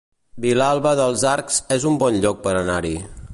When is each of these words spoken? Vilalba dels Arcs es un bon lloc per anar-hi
Vilalba 0.45 0.93
dels 0.99 1.25
Arcs 1.33 1.59
es 1.77 1.87
un 1.91 2.01
bon 2.05 2.19
lloc 2.25 2.41
per 2.49 2.57
anar-hi 2.63 2.95